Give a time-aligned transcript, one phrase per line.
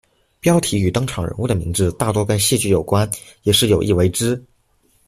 [0.39, 3.07] 标题与登场人物的名字大多跟戏剧有关
[3.43, 4.43] 也是有意为之。